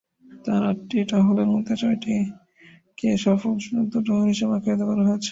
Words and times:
তার 0.45 0.61
আটটি 0.69 0.97
টহলের 1.09 1.47
মধ্যে 1.53 1.73
ছয়টিকে 1.81 3.09
"সফল 3.17 3.53
যুদ্ধ 3.65 3.93
টহল" 4.05 4.25
হিসেবে 4.31 4.53
আখ্যায়িত 4.57 4.81
করা 4.89 5.01
হয়। 5.01 5.19